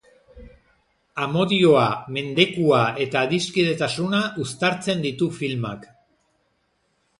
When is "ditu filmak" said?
5.07-5.89